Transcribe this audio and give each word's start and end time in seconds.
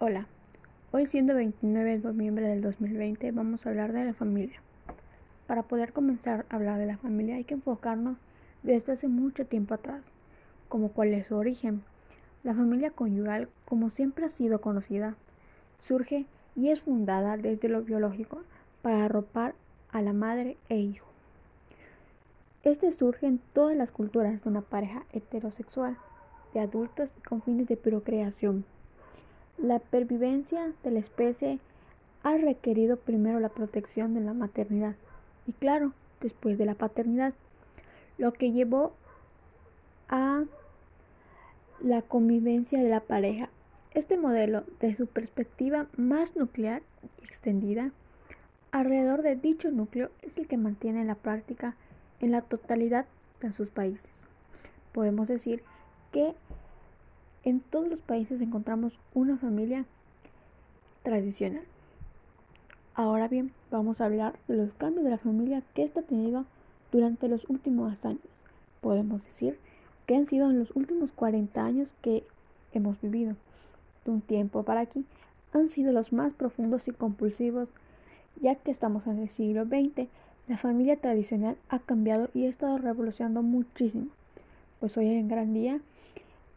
Hola, 0.00 0.28
hoy 0.92 1.06
siendo 1.06 1.34
29 1.34 1.98
de 1.98 1.98
noviembre 1.98 2.46
del 2.46 2.62
2020 2.62 3.32
vamos 3.32 3.66
a 3.66 3.70
hablar 3.70 3.92
de 3.92 4.04
la 4.04 4.14
familia. 4.14 4.60
Para 5.48 5.64
poder 5.64 5.92
comenzar 5.92 6.46
a 6.48 6.54
hablar 6.54 6.78
de 6.78 6.86
la 6.86 6.98
familia 6.98 7.34
hay 7.34 7.42
que 7.42 7.54
enfocarnos 7.54 8.16
desde 8.62 8.92
hace 8.92 9.08
mucho 9.08 9.44
tiempo 9.46 9.74
atrás, 9.74 10.04
como 10.68 10.92
cuál 10.92 11.14
es 11.14 11.26
su 11.26 11.34
origen. 11.34 11.82
La 12.44 12.54
familia 12.54 12.92
conyugal, 12.92 13.48
como 13.64 13.90
siempre 13.90 14.26
ha 14.26 14.28
sido 14.28 14.60
conocida, 14.60 15.16
surge 15.80 16.26
y 16.54 16.68
es 16.68 16.80
fundada 16.80 17.36
desde 17.36 17.68
lo 17.68 17.82
biológico 17.82 18.42
para 18.82 19.04
arropar 19.04 19.56
a 19.90 20.00
la 20.00 20.12
madre 20.12 20.56
e 20.68 20.76
hijo. 20.76 21.08
Este 22.62 22.92
surge 22.92 23.26
en 23.26 23.40
todas 23.52 23.76
las 23.76 23.90
culturas 23.90 24.44
de 24.44 24.48
una 24.48 24.60
pareja 24.60 25.06
heterosexual 25.12 25.96
de 26.54 26.60
adultos 26.60 27.10
con 27.28 27.42
fines 27.42 27.66
de 27.66 27.76
procreación. 27.76 28.64
La 29.58 29.80
pervivencia 29.80 30.72
de 30.84 30.92
la 30.92 31.00
especie 31.00 31.58
ha 32.22 32.36
requerido 32.36 32.96
primero 32.96 33.40
la 33.40 33.48
protección 33.48 34.14
de 34.14 34.20
la 34.20 34.32
maternidad 34.32 34.94
y 35.48 35.52
claro, 35.52 35.92
después 36.20 36.58
de 36.58 36.64
la 36.64 36.74
paternidad, 36.74 37.34
lo 38.18 38.32
que 38.32 38.52
llevó 38.52 38.92
a 40.08 40.44
la 41.80 42.02
convivencia 42.02 42.80
de 42.80 42.88
la 42.88 43.00
pareja. 43.00 43.48
Este 43.94 44.16
modelo, 44.16 44.64
de 44.80 44.94
su 44.94 45.06
perspectiva 45.06 45.86
más 45.96 46.36
nuclear 46.36 46.82
y 47.20 47.24
extendida, 47.24 47.90
alrededor 48.70 49.22
de 49.22 49.34
dicho 49.34 49.70
núcleo 49.70 50.10
es 50.22 50.36
el 50.38 50.46
que 50.46 50.56
mantiene 50.56 51.04
la 51.04 51.14
práctica 51.14 51.74
en 52.20 52.30
la 52.30 52.42
totalidad 52.42 53.06
de 53.40 53.52
sus 53.52 53.70
países. 53.70 54.26
Podemos 54.92 55.26
decir 55.26 55.62
que 56.12 56.34
en 57.48 57.60
todos 57.60 57.88
los 57.88 58.00
países 58.00 58.40
encontramos 58.40 58.98
una 59.14 59.36
familia 59.38 59.84
tradicional. 61.02 61.62
Ahora 62.94 63.28
bien, 63.28 63.52
vamos 63.70 64.00
a 64.00 64.06
hablar 64.06 64.38
de 64.48 64.56
los 64.56 64.74
cambios 64.74 65.04
de 65.04 65.10
la 65.10 65.18
familia 65.18 65.62
que 65.74 65.84
esta 65.84 66.00
ha 66.00 66.02
tenido 66.02 66.44
durante 66.90 67.28
los 67.28 67.48
últimos 67.48 68.04
años. 68.04 68.20
Podemos 68.80 69.24
decir 69.24 69.58
que 70.06 70.16
han 70.16 70.26
sido 70.26 70.50
en 70.50 70.58
los 70.58 70.74
últimos 70.74 71.12
40 71.12 71.64
años 71.64 71.94
que 72.02 72.24
hemos 72.72 73.00
vivido. 73.00 73.36
De 74.04 74.10
un 74.10 74.20
tiempo 74.20 74.62
para 74.62 74.80
aquí 74.80 75.04
han 75.52 75.68
sido 75.68 75.92
los 75.92 76.12
más 76.12 76.32
profundos 76.32 76.88
y 76.88 76.92
compulsivos, 76.92 77.68
ya 78.40 78.56
que 78.56 78.70
estamos 78.70 79.06
en 79.06 79.20
el 79.20 79.30
siglo 79.30 79.64
XX, 79.64 80.08
la 80.48 80.58
familia 80.58 80.96
tradicional 80.96 81.56
ha 81.68 81.78
cambiado 81.78 82.30
y 82.34 82.46
ha 82.46 82.48
estado 82.48 82.78
revolucionando 82.78 83.42
muchísimo. 83.42 84.08
Pues 84.80 84.96
hoy 84.96 85.08
en 85.08 85.28
gran 85.28 85.54
día 85.54 85.80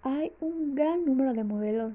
hay 0.04 0.32
un 0.40 0.74
gran 0.74 1.06
número 1.06 1.34
de 1.34 1.44
modelos 1.44 1.94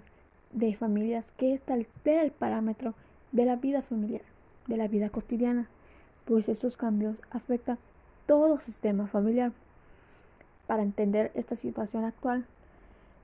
de 0.53 0.77
familias 0.77 1.25
que 1.37 1.55
establecen 1.55 2.19
el 2.19 2.31
parámetro 2.31 2.95
de 3.33 3.45
la 3.45 3.57
vida 3.57 3.83
familiar, 3.83 4.23
de 4.69 4.77
la 4.77 4.87
vida 4.87 5.11
cotidiana, 5.11 5.67
pues 6.25 6.49
estos 6.49 6.77
cambios 6.77 7.17
afectan 7.31 7.79
todo 8.27 8.59
sistema 8.59 9.07
familiar. 9.09 9.53
Para 10.67 10.83
entender 10.83 11.33
esta 11.35 11.57
situación 11.57 12.05
actual, 12.05 12.45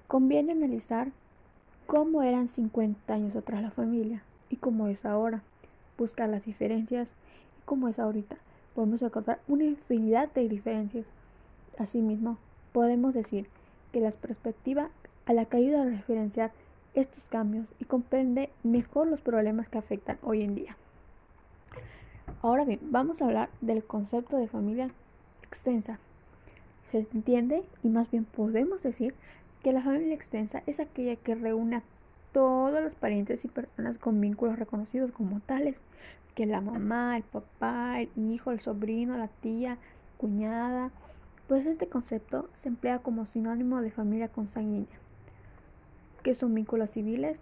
conviene 0.09 0.53
analizar 0.53 1.09
cómo 1.87 2.23
eran 2.23 2.49
50 2.49 3.13
años 3.13 3.37
atrás 3.37 3.63
la 3.63 3.71
familia 3.71 4.23
y 4.51 4.57
cómo 4.57 4.89
es 4.89 5.05
ahora, 5.05 5.43
buscar 5.97 6.29
las 6.29 6.45
diferencias 6.45 7.09
y 7.61 7.63
cómo 7.65 7.89
es 7.89 7.99
ahorita. 7.99 8.37
Podemos 8.75 9.03
encontrar 9.03 9.41
una 9.49 9.65
infinidad 9.65 10.33
de 10.33 10.49
diferencias. 10.49 11.07
Asimismo, 11.79 12.39
podemos 12.73 13.15
decir 13.15 13.47
que 13.93 14.01
las 14.01 14.17
perspectivas 14.17 14.91
a 15.27 15.33
la 15.33 15.45
que 15.45 15.59
ayuda 15.59 15.83
a 15.83 15.87
referenciar 15.87 16.51
estos 16.95 17.25
cambios 17.25 17.67
y 17.79 17.85
comprende 17.85 18.51
mejor 18.63 19.07
los 19.07 19.21
problemas 19.21 19.69
que 19.69 19.79
afectan 19.79 20.19
hoy 20.23 20.43
en 20.43 20.55
día. 20.55 20.77
Ahora 22.43 22.65
bien, 22.65 22.81
vamos 22.83 23.23
a 23.23 23.27
hablar 23.27 23.49
del 23.61 23.85
concepto 23.85 24.37
de 24.37 24.49
familia 24.49 24.91
extensa. 25.45 25.99
Se 26.91 27.07
entiende 27.13 27.63
y 27.83 27.89
más 27.89 28.11
bien 28.11 28.25
podemos 28.25 28.83
decir 28.83 29.15
que 29.63 29.73
la 29.73 29.83
familia 29.83 30.15
extensa 30.15 30.63
es 30.67 30.81
aquella 30.81 31.17
que 31.17 31.35
reúne 31.35 31.77
a 31.77 31.83
todos 32.33 32.83
los 32.83 32.95
parientes 32.95 33.45
y 33.45 33.49
personas 33.49 33.99
con 33.99 34.21
vínculos 34.21 34.59
reconocidos 34.59 35.13
como 35.13 35.41
tales, 35.41 35.77
que 36.35 36.47
la 36.47 36.61
mamá, 36.61 37.17
el 37.17 37.23
papá, 37.23 38.01
el 38.01 38.11
hijo, 38.17 38.51
el 38.51 38.61
sobrino, 38.61 39.17
la 39.17 39.29
tía, 39.29 39.79
cuñada, 40.17 40.91
pues 41.53 41.67
este 41.67 41.87
concepto 41.87 42.49
se 42.63 42.71
emplea 42.71 43.01
como 43.01 43.27
sinónimo 43.27 43.83
de 43.83 43.91
familia 43.91 44.29
consanguínea, 44.29 44.99
que 46.23 46.35
son 46.35 46.55
vínculos 46.55 46.93
civiles, 46.93 47.39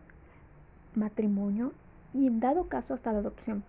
matrimonio 0.96 1.72
y 2.12 2.26
en 2.26 2.40
dado 2.40 2.66
caso 2.66 2.92
hasta 2.92 3.12
la 3.12 3.20
adopción. 3.20 3.62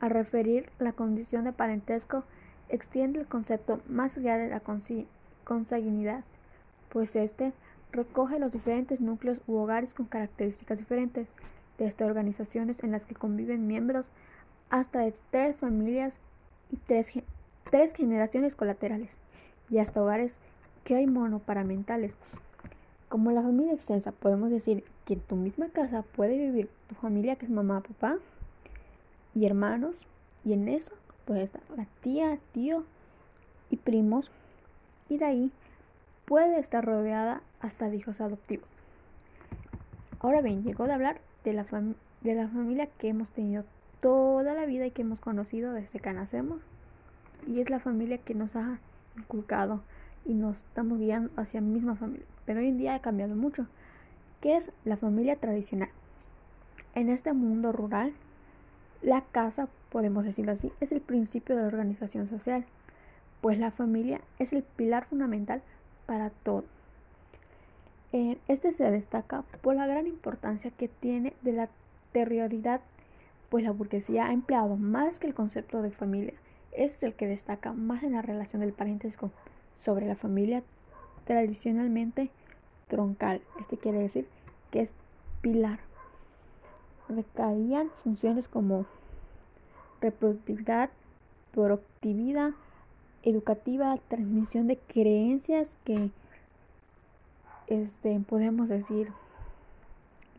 Al 0.00 0.10
referir 0.10 0.68
la 0.80 0.92
condición 0.92 1.44
de 1.44 1.52
parentesco, 1.52 2.24
extiende 2.68 3.20
el 3.20 3.28
concepto 3.28 3.80
más 3.88 4.16
allá 4.16 4.38
de 4.38 4.48
la 4.48 4.60
consanguinidad, 5.44 6.24
pues 6.88 7.14
este 7.14 7.52
recoge 7.92 8.40
los 8.40 8.50
diferentes 8.50 9.00
núcleos 9.00 9.40
u 9.46 9.54
hogares 9.54 9.94
con 9.94 10.06
características 10.06 10.78
diferentes, 10.78 11.28
desde 11.78 12.04
organizaciones 12.04 12.82
en 12.82 12.90
las 12.90 13.04
que 13.04 13.14
conviven 13.14 13.68
miembros 13.68 14.06
hasta 14.68 14.98
de 14.98 15.14
tres 15.30 15.54
familias 15.54 16.18
y 16.72 16.76
tres, 16.76 17.12
tres 17.70 17.94
generaciones 17.94 18.56
colaterales 18.56 19.16
y 19.70 19.78
hasta 19.78 20.02
hogares 20.02 20.36
que 20.84 20.96
hay 20.96 21.06
monoparementales. 21.06 22.14
Como 23.08 23.30
la 23.32 23.42
familia 23.42 23.74
extensa, 23.74 24.12
podemos 24.12 24.50
decir 24.50 24.84
que 25.04 25.14
en 25.14 25.20
tu 25.20 25.36
misma 25.36 25.68
casa 25.68 26.02
puede 26.02 26.36
vivir 26.36 26.68
tu 26.88 26.94
familia 26.96 27.36
que 27.36 27.46
es 27.46 27.50
mamá, 27.50 27.80
papá 27.80 28.18
y 29.34 29.46
hermanos, 29.46 30.06
y 30.44 30.52
en 30.52 30.68
eso 30.68 30.92
puede 31.24 31.42
estar 31.44 31.62
la 31.76 31.86
tía, 32.02 32.38
tío 32.52 32.84
y 33.70 33.76
primos, 33.76 34.30
y 35.08 35.18
de 35.18 35.24
ahí 35.24 35.52
puede 36.24 36.58
estar 36.58 36.84
rodeada 36.84 37.42
hasta 37.60 37.88
de 37.88 37.96
hijos 37.96 38.20
adoptivos. 38.20 38.68
Ahora 40.20 40.42
bien, 40.42 40.62
llegó 40.62 40.86
de 40.86 40.92
hablar 40.92 41.20
de 41.44 41.52
la, 41.52 41.64
de 42.20 42.34
la 42.34 42.48
familia 42.48 42.88
que 42.98 43.08
hemos 43.08 43.30
tenido 43.30 43.64
toda 44.00 44.54
la 44.54 44.66
vida 44.66 44.86
y 44.86 44.90
que 44.90 45.02
hemos 45.02 45.18
conocido 45.20 45.72
desde 45.72 46.00
que 46.00 46.12
nacemos, 46.12 46.60
y 47.46 47.60
es 47.60 47.70
la 47.70 47.80
familia 47.80 48.18
que 48.18 48.34
nos 48.34 48.54
ha 48.56 48.78
inculcado 49.16 49.82
y 50.24 50.34
nos 50.34 50.56
estamos 50.56 50.98
guiando 50.98 51.30
hacia 51.36 51.60
la 51.60 51.66
misma 51.66 51.96
familia. 51.96 52.26
Pero 52.44 52.60
hoy 52.60 52.68
en 52.68 52.78
día 52.78 52.94
ha 52.94 53.00
cambiado 53.00 53.34
mucho. 53.34 53.66
¿Qué 54.40 54.56
es 54.56 54.70
la 54.84 54.96
familia 54.96 55.36
tradicional? 55.36 55.90
En 56.94 57.08
este 57.08 57.32
mundo 57.32 57.72
rural, 57.72 58.12
la 59.02 59.22
casa, 59.22 59.68
podemos 59.90 60.24
decirlo 60.24 60.52
así, 60.52 60.72
es 60.80 60.92
el 60.92 61.00
principio 61.00 61.56
de 61.56 61.62
la 61.62 61.68
organización 61.68 62.28
social, 62.28 62.64
pues 63.40 63.58
la 63.58 63.70
familia 63.70 64.20
es 64.38 64.52
el 64.52 64.62
pilar 64.62 65.04
fundamental 65.06 65.62
para 66.06 66.30
todo. 66.30 66.64
Este 68.12 68.72
se 68.72 68.90
destaca 68.90 69.42
por 69.62 69.76
la 69.76 69.86
gran 69.86 70.06
importancia 70.06 70.72
que 70.72 70.88
tiene 70.88 71.32
de 71.42 71.52
la 71.52 71.68
territorialidad, 72.12 72.80
pues 73.50 73.62
la 73.62 73.70
burguesía 73.70 74.26
ha 74.26 74.32
empleado 74.32 74.76
más 74.76 75.18
que 75.18 75.28
el 75.28 75.34
concepto 75.34 75.80
de 75.80 75.90
familia 75.90 76.34
es 76.72 77.02
el 77.02 77.14
que 77.14 77.26
destaca 77.26 77.72
más 77.72 78.02
en 78.02 78.12
la 78.12 78.22
relación 78.22 78.60
del 78.60 78.72
parentesco 78.72 79.30
sobre 79.78 80.06
la 80.06 80.16
familia 80.16 80.62
tradicionalmente 81.24 82.30
troncal. 82.88 83.40
Este 83.60 83.78
quiere 83.78 83.98
decir 83.98 84.26
que 84.70 84.82
es 84.82 84.90
pilar. 85.40 85.80
Recaían 87.08 87.90
funciones 88.02 88.48
como 88.48 88.86
reproductividad, 90.00 90.90
productividad, 91.52 92.52
educativa, 93.22 93.98
transmisión 94.08 94.66
de 94.66 94.78
creencias 94.78 95.68
que 95.84 96.10
este, 97.66 98.18
podemos 98.20 98.68
decir 98.68 99.12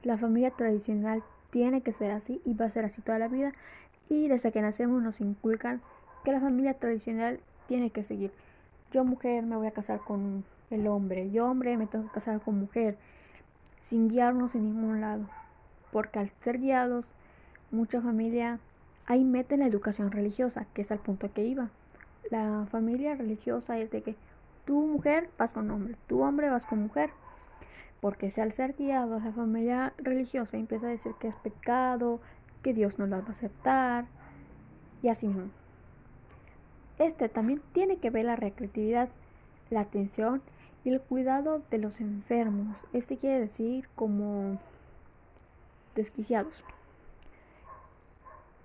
la 0.03 0.17
familia 0.17 0.51
tradicional 0.51 1.23
tiene 1.51 1.81
que 1.81 1.93
ser 1.93 2.11
así 2.11 2.41
y 2.45 2.53
va 2.53 2.65
a 2.65 2.69
ser 2.69 2.85
así 2.85 3.01
toda 3.01 3.19
la 3.19 3.27
vida 3.27 3.53
y 4.09 4.27
desde 4.27 4.51
que 4.51 4.61
nacemos 4.61 5.01
nos 5.03 5.21
inculcan 5.21 5.81
que 6.23 6.31
la 6.31 6.39
familia 6.39 6.73
tradicional 6.73 7.39
tiene 7.67 7.89
que 7.89 8.03
seguir. 8.03 8.31
Yo 8.91 9.03
mujer 9.05 9.45
me 9.45 9.55
voy 9.55 9.67
a 9.67 9.71
casar 9.71 9.99
con 9.99 10.43
el 10.69 10.87
hombre, 10.87 11.31
yo 11.31 11.49
hombre 11.49 11.77
me 11.77 11.87
tengo 11.87 12.05
que 12.05 12.13
casar 12.13 12.41
con 12.41 12.59
mujer, 12.59 12.97
sin 13.83 14.09
guiarnos 14.09 14.55
en 14.55 14.65
ningún 14.65 15.01
lado. 15.01 15.25
Porque 15.91 16.19
al 16.19 16.31
ser 16.43 16.59
guiados, 16.59 17.07
mucha 17.71 18.01
familia 18.01 18.59
ahí 19.05 19.23
meten 19.23 19.59
la 19.59 19.67
educación 19.67 20.11
religiosa, 20.11 20.65
que 20.73 20.81
es 20.81 20.91
al 20.91 20.99
punto 20.99 21.31
que 21.33 21.43
iba. 21.43 21.69
La 22.29 22.65
familia 22.71 23.15
religiosa 23.15 23.77
es 23.79 23.91
de 23.91 24.01
que 24.01 24.15
tú 24.65 24.85
mujer 24.87 25.29
vas 25.37 25.53
con 25.53 25.69
hombre, 25.71 25.95
tú 26.07 26.23
hombre 26.23 26.49
vas 26.49 26.65
con 26.65 26.79
mujer. 26.83 27.09
Porque 27.99 28.31
si 28.31 28.41
al 28.41 28.53
ser 28.53 28.75
guiados 28.77 29.23
la 29.23 29.31
familia 29.31 29.93
religiosa 29.97 30.57
empieza 30.57 30.87
a 30.87 30.91
decir 30.91 31.13
que 31.19 31.27
es 31.27 31.35
pecado, 31.35 32.19
que 32.63 32.73
Dios 32.73 32.97
no 32.97 33.05
lo 33.05 33.21
va 33.21 33.27
a 33.27 33.31
aceptar, 33.31 34.05
y 35.01 35.09
así 35.09 35.27
mismo. 35.27 35.60
Este 37.01 37.29
también 37.29 37.63
tiene 37.73 37.97
que 37.97 38.11
ver 38.11 38.25
la 38.25 38.35
recreatividad, 38.35 39.09
la 39.71 39.79
atención 39.79 40.43
y 40.83 40.91
el 40.91 41.01
cuidado 41.01 41.63
de 41.71 41.79
los 41.79 41.99
enfermos. 41.99 42.77
Este 42.93 43.17
quiere 43.17 43.39
decir 43.39 43.89
como 43.95 44.59
desquiciados. 45.95 46.63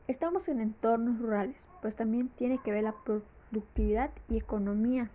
Estamos 0.07 0.49
en 0.49 0.61
entornos 0.61 1.19
rurales, 1.19 1.67
pues 1.81 1.97
también 1.97 2.29
tiene 2.29 2.59
que 2.59 2.73
ver 2.73 2.85
la 2.85 2.93
productividad 3.07 4.11
y 4.29 4.37
economía. 4.37 5.09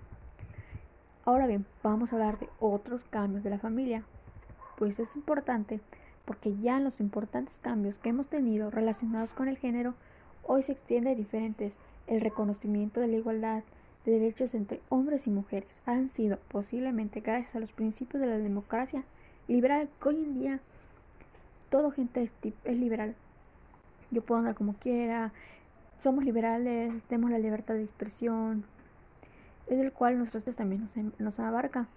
Ahora 1.24 1.45
bien, 1.45 1.67
vamos 1.83 2.12
a 2.12 2.15
hablar 2.15 2.39
de 2.39 2.50
otros 2.59 3.03
cambios 3.03 3.44
de 3.44 3.51
la 3.51 3.59
familia, 3.59 4.03
pues 4.79 5.00
es 5.00 5.15
importante 5.15 5.79
porque 6.25 6.57
ya 6.57 6.79
los 6.79 7.00
importantes 7.00 7.59
cambios 7.59 8.00
que 8.00 8.09
hemos 8.09 8.29
tenido 8.29 8.71
relacionados 8.71 9.33
con 9.33 9.47
el 9.47 9.59
género, 9.59 9.94
hoy 10.41 10.63
se 10.63 10.71
extiende 10.71 11.12
a 11.12 11.15
diferentes. 11.15 11.71
El 12.11 12.21
reconocimiento 12.21 12.99
de 12.99 13.07
la 13.07 13.15
igualdad 13.15 13.63
de 14.05 14.11
derechos 14.11 14.53
entre 14.53 14.81
hombres 14.89 15.25
y 15.25 15.31
mujeres 15.31 15.69
han 15.87 16.09
sido 16.09 16.37
posiblemente 16.49 17.21
gracias 17.21 17.55
a 17.55 17.59
los 17.59 17.71
principios 17.71 18.21
de 18.21 18.27
la 18.27 18.37
democracia 18.37 19.03
liberal, 19.47 19.89
que 19.99 20.09
hoy 20.09 20.15
en 20.15 20.39
día 20.39 20.59
todo 21.71 21.89
gente 21.89 22.29
es 22.65 22.77
liberal 22.77 23.15
yo 24.11 24.21
puedo 24.21 24.39
andar 24.39 24.55
como 24.55 24.73
quiera, 24.73 25.31
somos 26.03 26.25
liberales, 26.25 26.91
tenemos 27.07 27.31
la 27.31 27.39
libertad 27.39 27.75
de 27.75 27.83
expresión, 27.83 28.65
es 29.67 29.79
el 29.79 29.93
cual 29.93 30.19
nosotros 30.19 30.55
también 30.55 30.89
nos, 30.95 31.19
nos 31.19 31.39
abarca. 31.39 31.87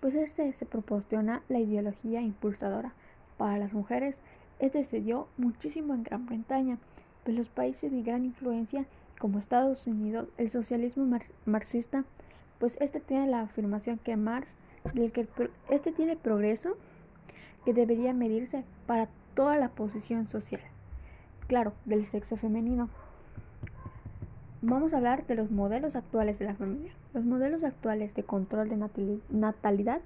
Pues 0.00 0.14
este 0.14 0.52
se 0.52 0.66
proporciona 0.66 1.42
la 1.48 1.58
ideología 1.58 2.20
impulsadora 2.20 2.92
para 3.36 3.58
las 3.58 3.72
mujeres. 3.72 4.14
Este 4.60 4.84
se 4.84 5.00
dio 5.00 5.26
muchísimo 5.36 5.94
en 5.94 6.04
Gran 6.04 6.26
Bretaña, 6.26 6.78
pues 7.24 7.36
los 7.36 7.48
países 7.48 7.90
de 7.90 8.02
gran 8.02 8.24
influencia 8.24 8.86
como 9.18 9.38
Estados 9.38 9.86
Unidos, 9.86 10.28
el 10.36 10.50
socialismo 10.50 11.18
marxista, 11.44 12.04
pues 12.58 12.76
este 12.80 13.00
tiene 13.00 13.26
la 13.26 13.40
afirmación 13.42 13.98
que 13.98 14.16
Marx, 14.16 14.48
que 14.94 15.28
este 15.70 15.92
tiene 15.92 16.16
progreso 16.16 16.76
que 17.64 17.74
debería 17.74 18.12
medirse 18.14 18.64
para 18.86 19.08
toda 19.34 19.56
la 19.56 19.68
posición 19.68 20.28
social 20.28 20.60
claro, 21.48 21.72
del 21.86 22.04
sexo 22.04 22.36
femenino. 22.36 22.88
Vamos 24.60 24.92
a 24.92 24.98
hablar 24.98 25.26
de 25.26 25.34
los 25.34 25.50
modelos 25.50 25.96
actuales 25.96 26.38
de 26.38 26.44
la 26.44 26.54
familia. 26.54 26.92
Los 27.14 27.24
modelos 27.24 27.64
actuales 27.64 28.14
de 28.14 28.22
control 28.22 28.68
de 28.68 28.76
natalidad, 29.30 30.00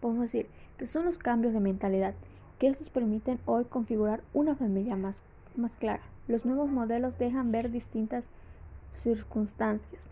podemos 0.00 0.24
decir 0.24 0.48
que 0.76 0.88
son 0.88 1.04
los 1.04 1.16
cambios 1.16 1.54
de 1.54 1.60
mentalidad 1.60 2.14
que 2.58 2.66
estos 2.66 2.90
permiten 2.90 3.38
hoy 3.46 3.64
configurar 3.64 4.22
una 4.34 4.54
familia 4.54 4.96
más, 4.96 5.16
más 5.56 5.72
clara. 5.78 6.02
Los 6.28 6.44
nuevos 6.44 6.70
modelos 6.70 7.18
dejan 7.18 7.52
ver 7.52 7.70
distintas 7.70 8.24
circunstancias 9.02 10.02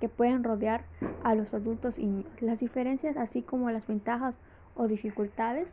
que 0.00 0.08
pueden 0.08 0.42
rodear 0.42 0.82
a 1.22 1.34
los 1.34 1.54
adultos 1.54 1.98
y 1.98 2.06
niños. 2.06 2.32
Las 2.40 2.58
diferencias, 2.58 3.16
así 3.16 3.42
como 3.42 3.70
las 3.70 3.86
ventajas 3.86 4.34
o 4.74 4.88
dificultades, 4.88 5.68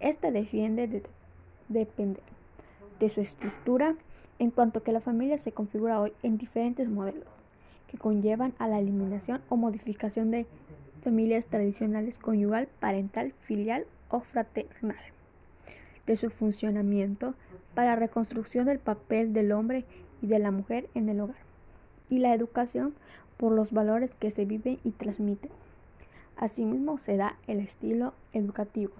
este 0.00 0.30
defiende 0.30 0.86
de 0.86 1.02
depender 1.68 2.22
de 3.00 3.08
su 3.08 3.20
estructura, 3.20 3.96
en 4.38 4.50
cuanto 4.50 4.82
que 4.82 4.92
la 4.92 5.00
familia 5.00 5.38
se 5.38 5.52
configura 5.52 6.00
hoy 6.00 6.12
en 6.22 6.38
diferentes 6.38 6.88
modelos 6.88 7.26
que 7.90 7.98
conllevan 7.98 8.54
a 8.58 8.68
la 8.68 8.78
eliminación 8.78 9.42
o 9.48 9.56
modificación 9.56 10.30
de 10.30 10.46
familias 11.02 11.46
tradicionales 11.46 12.18
conyugal, 12.18 12.68
parental, 12.80 13.32
filial 13.42 13.84
o 14.08 14.20
fraternal, 14.20 14.96
de 16.06 16.16
su 16.16 16.30
funcionamiento 16.30 17.34
para 17.74 17.90
la 17.90 17.96
reconstrucción 17.96 18.66
del 18.66 18.78
papel 18.78 19.32
del 19.32 19.52
hombre 19.52 19.84
y 20.20 20.26
de 20.26 20.38
la 20.38 20.50
mujer 20.50 20.88
en 20.94 21.08
el 21.08 21.20
hogar, 21.20 21.36
y 22.10 22.18
la 22.18 22.34
educación 22.34 22.94
por 23.36 23.52
los 23.52 23.72
valores 23.72 24.12
que 24.14 24.30
se 24.30 24.44
viven 24.44 24.78
y 24.84 24.90
transmiten. 24.90 25.50
Asimismo 26.36 26.98
se 26.98 27.16
da 27.16 27.36
el 27.46 27.60
estilo 27.60 28.14
educativo, 28.32 28.92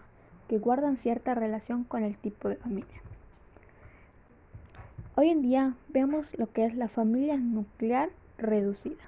que 0.49 0.59
guardan 0.59 0.97
cierta 0.97 1.35
relación 1.35 1.85
con 1.85 2.03
el 2.03 2.17
tipo 2.17 2.49
de 2.49 2.57
familia. 2.57 3.03
Hoy 5.15 5.29
en 5.29 5.43
día 5.43 5.75
vemos 5.89 6.37
lo 6.39 6.51
que 6.51 6.65
es 6.65 6.75
la 6.75 6.89
familia 6.89 7.37
nuclear 7.37 8.11
reducida, 8.39 9.03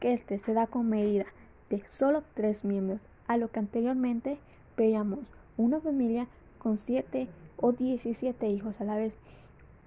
que 0.00 0.14
este 0.14 0.38
se 0.38 0.54
da 0.54 0.66
con 0.66 0.88
medida 0.88 1.26
de 1.70 1.82
solo 1.90 2.22
tres 2.34 2.64
miembros, 2.64 3.00
a 3.26 3.36
lo 3.36 3.50
que 3.50 3.58
anteriormente 3.58 4.38
veíamos 4.76 5.20
una 5.56 5.80
familia 5.80 6.26
con 6.58 6.78
siete 6.78 7.28
o 7.56 7.72
17 7.72 8.48
hijos 8.48 8.80
a 8.80 8.84
la 8.84 8.96
vez. 8.96 9.14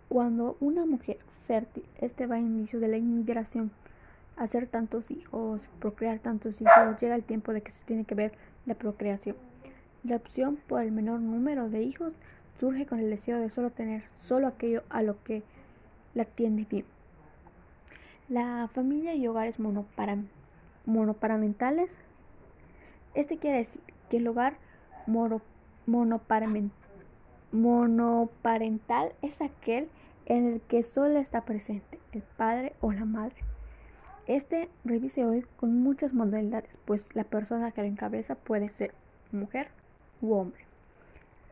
Cuando 0.09 0.57
una 0.59 0.85
mujer 0.85 1.17
fértil, 1.47 1.83
este 1.99 2.27
va 2.27 2.35
a 2.35 2.39
inicio 2.39 2.79
de 2.79 2.87
la 2.87 2.97
inmigración, 2.97 3.71
hacer 4.35 4.67
tantos 4.67 5.11
hijos, 5.11 5.69
procrear 5.79 6.19
tantos 6.19 6.61
hijos, 6.61 6.99
llega 7.01 7.15
el 7.15 7.23
tiempo 7.23 7.53
de 7.53 7.61
que 7.61 7.71
se 7.71 7.83
tiene 7.85 8.05
que 8.05 8.15
ver 8.15 8.33
la 8.65 8.75
procreación. 8.75 9.35
La 10.03 10.15
opción 10.15 10.57
por 10.67 10.81
el 10.81 10.91
menor 10.91 11.19
número 11.19 11.69
de 11.69 11.83
hijos 11.83 12.13
surge 12.59 12.85
con 12.85 12.99
el 12.99 13.09
deseo 13.09 13.39
de 13.39 13.49
solo 13.49 13.71
tener 13.71 14.03
solo 14.21 14.47
aquello 14.47 14.83
a 14.89 15.01
lo 15.01 15.21
que 15.23 15.43
la 16.13 16.23
atiende 16.23 16.65
bien. 16.69 16.85
La 18.29 18.69
familia 18.73 19.15
y 19.15 19.27
hogares 19.27 19.57
monoparentales. 20.85 21.91
Este 23.13 23.37
quiere 23.37 23.57
decir 23.57 23.81
que 24.09 24.17
el 24.17 24.27
hogar 24.27 24.57
monoparental 27.57 29.13
es 29.21 29.41
aquel 29.41 29.89
en 30.27 30.47
el 30.47 30.61
que 30.61 30.83
solo 30.83 31.17
está 31.17 31.41
presente 31.41 31.99
el 32.11 32.21
padre 32.21 32.73
o 32.81 32.91
la 32.91 33.05
madre. 33.05 33.35
Este 34.27 34.69
revise 34.83 35.25
hoy 35.25 35.45
con 35.57 35.81
muchas 35.81 36.13
modalidades, 36.13 36.69
pues 36.85 37.15
la 37.15 37.23
persona 37.23 37.71
que 37.71 37.81
lo 37.81 37.87
encabeza 37.87 38.35
puede 38.35 38.69
ser 38.69 38.93
mujer 39.31 39.69
u 40.21 40.33
hombre. 40.33 40.61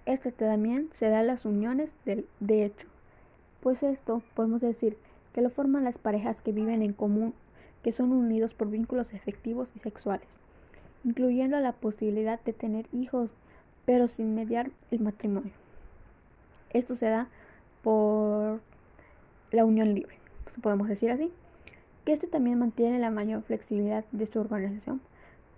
Este 0.06 0.32
también 0.32 0.90
se 0.94 1.10
da 1.10 1.24
las 1.24 1.46
uniones 1.46 1.90
del, 2.06 2.28
de 2.40 2.66
hecho, 2.66 2.88
pues 3.62 3.82
esto 3.82 4.22
podemos 4.36 4.62
decir 4.62 4.98
que 5.34 5.42
lo 5.42 5.50
forman 5.50 5.84
las 5.84 5.98
parejas 5.98 6.40
que 6.42 6.52
viven 6.52 6.82
en 6.82 6.94
común, 6.94 7.34
que 7.82 7.92
son 7.92 8.12
unidos 8.12 8.54
por 8.54 8.70
vínculos 8.70 9.14
efectivos 9.14 9.70
y 9.76 9.80
sexuales, 9.80 10.28
incluyendo 11.04 11.60
la 11.60 11.72
posibilidad 11.72 12.40
de 12.42 12.54
tener 12.54 12.88
hijos, 12.94 13.32
pero 13.86 14.08
sin 14.08 14.36
mediar 14.36 14.70
el 14.92 15.00
matrimonio. 15.00 15.65
Esto 16.76 16.96
se 16.96 17.08
da 17.08 17.28
por 17.84 18.62
la 19.52 19.66
unión 19.66 19.94
libre, 19.94 20.18
podemos 20.62 20.88
decir 20.88 21.12
así, 21.12 21.32
que 22.04 22.14
este 22.14 22.28
también 22.28 22.60
mantiene 22.60 23.00
la 23.00 23.12
mayor 23.12 23.42
flexibilidad 23.44 24.06
de 24.12 24.28
su 24.28 24.40
organización, 24.40 25.02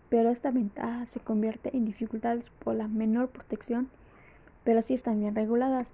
pero 0.10 0.30
esta 0.30 0.52
ventaja 0.52 1.06
se 1.08 1.20
convierte 1.20 1.76
en 1.76 1.86
dificultades 1.86 2.50
por 2.64 2.76
la 2.76 2.88
menor 2.88 3.30
protección 3.30 3.90
pero 4.68 4.82
sí 4.82 4.94
están 4.94 5.22
bien 5.22 5.34
reguladas. 5.34 5.88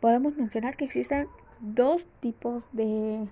Podemos 0.00 0.36
mencionar 0.36 0.76
que 0.76 0.84
existen 0.84 1.26
dos 1.58 2.06
tipos 2.20 2.64
de 2.70 3.26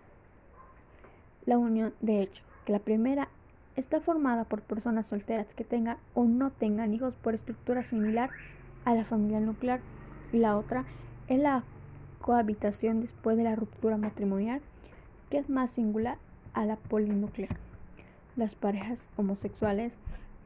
la 1.46 1.56
unión 1.58 1.94
de 2.00 2.22
hecho. 2.22 2.42
Que 2.66 2.72
la 2.72 2.80
primera 2.80 3.28
está 3.76 4.00
formada 4.00 4.42
por 4.42 4.62
personas 4.62 5.06
solteras 5.06 5.46
que 5.54 5.62
tengan 5.62 5.98
o 6.12 6.24
no 6.24 6.50
tengan 6.50 6.92
hijos 6.92 7.14
por 7.14 7.36
estructura 7.36 7.84
similar 7.84 8.30
a 8.84 8.96
la 8.96 9.04
familia 9.04 9.38
nuclear. 9.38 9.78
Y 10.32 10.38
la 10.38 10.56
otra 10.56 10.84
es 11.28 11.38
la 11.40 11.62
cohabitación 12.20 13.00
después 13.00 13.36
de 13.36 13.44
la 13.44 13.56
ruptura 13.56 13.96
matrimonial, 13.96 14.60
que 15.30 15.38
es 15.38 15.48
más 15.48 15.70
singular 15.70 16.18
a 16.52 16.64
la 16.66 16.76
polinuclear. 16.76 17.56
Las 18.36 18.54
parejas 18.54 18.98
homosexuales 19.16 19.92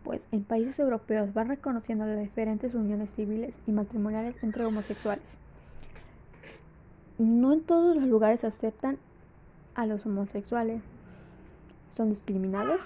pues 0.05 0.21
en 0.33 0.43
países 0.43 0.79
europeos 0.79 1.33
van 1.33 1.49
reconociendo 1.49 2.05
las 2.07 2.19
diferentes 2.19 2.75
uniones 2.75 3.11
civiles 3.15 3.55
y 3.67 3.73
matrimoniales 3.73 4.35
entre 4.43 4.65
homosexuales. 4.65 5.39
No 7.19 7.53
en 7.53 7.63
todos 7.63 7.97
los 7.97 8.07
lugares 8.07 8.45
aceptan 8.45 8.99
a 9.75 9.87
los 9.87 10.05
homosexuales. 10.07 10.83
Son 11.97 12.11
discriminados. 12.11 12.81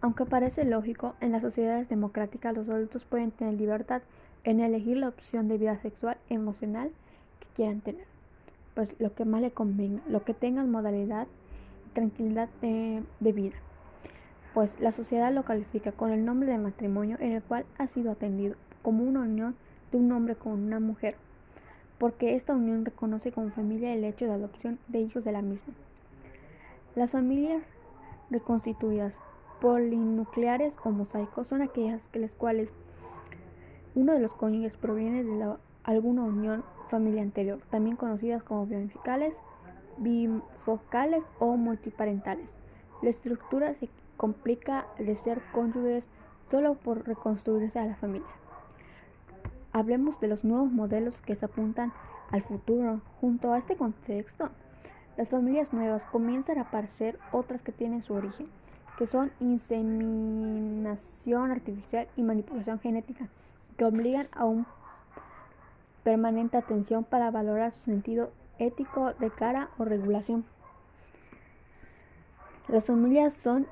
Aunque 0.00 0.24
parece 0.24 0.64
lógico, 0.64 1.14
en 1.20 1.32
las 1.32 1.42
sociedades 1.42 1.88
democráticas 1.88 2.56
los 2.56 2.68
adultos 2.68 3.04
pueden 3.04 3.30
tener 3.30 3.54
libertad 3.54 4.02
en 4.44 4.60
elegir 4.60 4.96
la 4.96 5.08
opción 5.08 5.48
de 5.48 5.58
vida 5.58 5.76
sexual 5.76 6.16
emocional 6.28 6.90
que 7.40 7.46
quieran 7.54 7.80
tener. 7.80 8.06
Pues 8.74 8.94
lo 8.98 9.14
que 9.14 9.24
más 9.24 9.42
le 9.42 9.50
convenga, 9.50 10.02
lo 10.08 10.24
que 10.24 10.34
tengan 10.34 10.70
modalidad 10.70 11.26
y 11.86 11.90
tranquilidad 11.90 12.48
de 12.60 13.02
vida 13.20 13.56
pues 14.54 14.78
la 14.80 14.92
sociedad 14.92 15.32
lo 15.32 15.44
califica 15.44 15.92
con 15.92 16.10
el 16.10 16.24
nombre 16.24 16.50
de 16.50 16.58
matrimonio 16.58 17.16
en 17.20 17.32
el 17.32 17.42
cual 17.42 17.64
ha 17.78 17.86
sido 17.86 18.12
atendido 18.12 18.54
como 18.82 19.04
una 19.04 19.20
unión 19.20 19.54
de 19.90 19.98
un 19.98 20.12
hombre 20.12 20.36
con 20.36 20.52
una 20.52 20.80
mujer, 20.80 21.16
porque 21.98 22.34
esta 22.34 22.54
unión 22.54 22.84
reconoce 22.84 23.32
como 23.32 23.50
familia 23.50 23.94
el 23.94 24.04
hecho 24.04 24.26
de 24.26 24.32
adopción 24.32 24.78
de 24.88 25.00
hijos 25.00 25.24
de 25.24 25.32
la 25.32 25.42
misma. 25.42 25.72
Las 26.94 27.12
familias 27.12 27.62
reconstituidas 28.30 29.14
polinucleares 29.60 30.74
o 30.84 30.90
mosaicos 30.90 31.48
son 31.48 31.62
aquellas 31.62 32.00
que 32.12 32.18
las 32.18 32.34
cuales 32.34 32.68
uno 33.94 34.12
de 34.12 34.20
los 34.20 34.34
cónyuges 34.34 34.76
proviene 34.76 35.24
de 35.24 35.56
alguna 35.84 36.22
unión 36.22 36.64
familiar 36.88 37.24
anterior, 37.24 37.60
también 37.70 37.96
conocidas 37.96 38.42
como 38.42 38.66
bionificales, 38.66 39.36
bifocales 39.98 41.22
o 41.38 41.56
multiparentales. 41.56 42.48
La 43.02 43.10
estructura 43.10 43.74
se 43.74 43.88
complica 44.16 44.86
de 44.98 45.16
ser 45.16 45.42
cónyuges 45.52 46.08
solo 46.50 46.74
por 46.74 47.06
reconstruirse 47.06 47.78
a 47.78 47.86
la 47.86 47.96
familia. 47.96 48.28
Hablemos 49.72 50.20
de 50.20 50.28
los 50.28 50.44
nuevos 50.44 50.70
modelos 50.70 51.20
que 51.20 51.34
se 51.34 51.46
apuntan 51.46 51.92
al 52.30 52.42
futuro. 52.42 53.00
Junto 53.20 53.52
a 53.52 53.58
este 53.58 53.76
contexto, 53.76 54.50
las 55.16 55.30
familias 55.30 55.72
nuevas 55.72 56.02
comienzan 56.04 56.58
a 56.58 56.62
aparecer 56.62 57.18
otras 57.32 57.62
que 57.62 57.72
tienen 57.72 58.02
su 58.02 58.14
origen, 58.14 58.46
que 58.98 59.06
son 59.06 59.32
inseminación 59.40 61.50
artificial 61.50 62.06
y 62.16 62.22
manipulación 62.22 62.78
genética, 62.80 63.28
que 63.82 63.86
obligan 63.86 64.28
a 64.30 64.44
una 64.44 64.64
permanente 66.04 66.56
atención 66.56 67.02
para 67.02 67.32
valorar 67.32 67.72
su 67.72 67.80
sentido 67.80 68.30
ético 68.60 69.12
de 69.14 69.28
cara 69.28 69.70
o 69.76 69.84
regulación. 69.84 70.44
Las 72.68 72.84
familias 72.84 73.34
son 73.34 73.66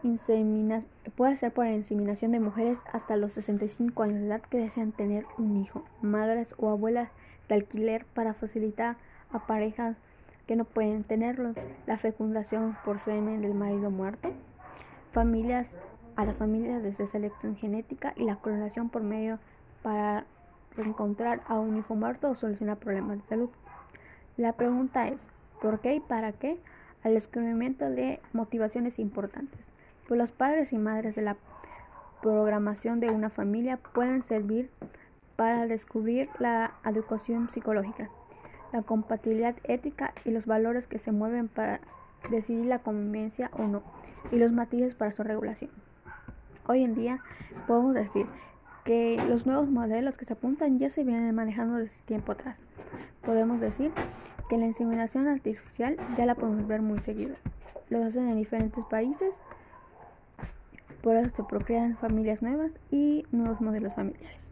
puede 1.14 1.36
ser 1.36 1.52
por 1.52 1.64
inseminación 1.66 2.32
de 2.32 2.40
mujeres 2.40 2.76
hasta 2.92 3.16
los 3.16 3.30
65 3.34 4.02
años 4.02 4.18
de 4.18 4.26
edad 4.26 4.42
que 4.42 4.58
desean 4.58 4.90
tener 4.90 5.26
un 5.38 5.56
hijo, 5.58 5.84
madres 6.02 6.56
o 6.58 6.70
abuelas 6.70 7.10
de 7.48 7.54
alquiler 7.54 8.04
para 8.06 8.34
facilitar 8.34 8.96
a 9.30 9.46
parejas 9.46 9.96
que 10.48 10.56
no 10.56 10.64
pueden 10.64 11.04
tenerlo, 11.04 11.54
la 11.86 11.98
fecundación 11.98 12.76
por 12.84 12.98
semen 12.98 13.42
del 13.42 13.54
marido 13.54 13.92
muerto, 13.92 14.32
familias 15.12 15.68
a 16.16 16.24
las 16.24 16.34
familias 16.34 16.82
desde 16.82 17.06
selección 17.06 17.54
genética 17.54 18.12
y 18.16 18.24
la 18.24 18.40
clonación 18.40 18.88
por 18.88 19.04
medio 19.04 19.38
para 19.82 20.24
encontrar 20.76 21.42
a 21.46 21.58
un 21.58 21.76
hijo 21.76 21.94
muerto 21.94 22.30
o 22.30 22.34
solucionar 22.34 22.78
problemas 22.78 23.18
de 23.18 23.28
salud. 23.28 23.50
La 24.36 24.52
pregunta 24.52 25.08
es, 25.08 25.20
¿por 25.60 25.80
qué 25.80 25.96
y 25.96 26.00
para 26.00 26.32
qué? 26.32 26.58
al 27.02 27.14
descubrimiento 27.14 27.88
de 27.88 28.20
motivaciones 28.32 28.98
importantes, 28.98 29.60
pues 30.06 30.18
los 30.18 30.30
padres 30.32 30.72
y 30.72 30.78
madres 30.78 31.14
de 31.14 31.22
la 31.22 31.36
programación 32.20 33.00
de 33.00 33.10
una 33.10 33.30
familia 33.30 33.78
pueden 33.78 34.22
servir 34.22 34.70
para 35.36 35.66
descubrir 35.66 36.28
la 36.38 36.72
educación 36.84 37.48
psicológica, 37.48 38.10
la 38.72 38.82
compatibilidad 38.82 39.56
ética 39.64 40.12
y 40.24 40.30
los 40.30 40.44
valores 40.44 40.86
que 40.86 40.98
se 40.98 41.12
mueven 41.12 41.48
para 41.48 41.80
decidir 42.30 42.66
la 42.66 42.80
convivencia 42.80 43.50
o 43.54 43.62
no, 43.62 43.82
y 44.30 44.36
los 44.36 44.52
matices 44.52 44.94
para 44.94 45.12
su 45.12 45.22
regulación. 45.22 45.70
Hoy 46.66 46.84
en 46.84 46.94
día 46.94 47.20
podemos 47.66 47.94
decir 47.94 48.26
que 48.84 49.20
los 49.28 49.46
nuevos 49.46 49.68
modelos 49.68 50.16
que 50.16 50.24
se 50.24 50.32
apuntan 50.32 50.78
ya 50.78 50.90
se 50.90 51.04
vienen 51.04 51.34
manejando 51.34 51.76
desde 51.78 51.96
tiempo 52.06 52.32
atrás. 52.32 52.56
Podemos 53.22 53.60
decir 53.60 53.92
que 54.48 54.58
la 54.58 54.66
inseminación 54.66 55.28
artificial 55.28 55.96
ya 56.16 56.26
la 56.26 56.34
podemos 56.34 56.66
ver 56.66 56.82
muy 56.82 56.98
seguido. 56.98 57.36
Lo 57.88 58.04
hacen 58.04 58.28
en 58.28 58.36
diferentes 58.36 58.84
países, 58.86 59.30
por 61.02 61.16
eso 61.16 61.30
se 61.34 61.44
procrean 61.44 61.96
familias 61.96 62.42
nuevas 62.42 62.72
y 62.90 63.24
nuevos 63.32 63.60
modelos 63.60 63.94
familiares. 63.94 64.49